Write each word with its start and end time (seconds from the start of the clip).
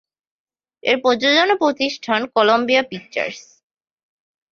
এর 0.83 0.97
প্রযোজনা 1.01 1.55
প্রতিষ্ঠান 1.55 2.21
কলাম্বিয়া 2.35 2.83
পিকচার্স। 2.83 3.39